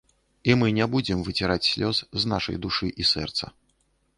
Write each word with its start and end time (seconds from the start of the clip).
І 0.51 0.53
мы 0.61 0.69
не 0.77 0.87
будзем 0.95 1.21
выціраць 1.27 1.69
слёз 1.73 1.97
з 2.25 2.33
нашай 2.33 2.61
душы 2.65 2.87
і 3.05 3.09
сэрца. 3.11 3.45